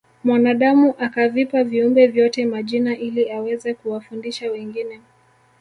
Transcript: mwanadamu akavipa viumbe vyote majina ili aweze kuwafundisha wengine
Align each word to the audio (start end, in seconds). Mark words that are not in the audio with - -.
mwanadamu 0.23 0.93
akavipa 0.97 1.63
viumbe 1.63 2.07
vyote 2.07 2.45
majina 2.45 2.97
ili 2.97 3.31
aweze 3.31 3.73
kuwafundisha 3.73 4.51
wengine 4.51 4.99